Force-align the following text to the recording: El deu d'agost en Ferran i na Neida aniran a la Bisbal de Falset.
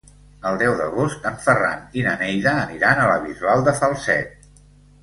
El 0.51 0.55
deu 0.61 0.71
d'agost 0.79 1.27
en 1.31 1.37
Ferran 1.43 1.85
i 2.01 2.07
na 2.09 2.15
Neida 2.25 2.57
aniran 2.65 3.05
a 3.05 3.05
la 3.13 3.21
Bisbal 3.29 3.69
de 3.71 3.77
Falset. 3.85 4.53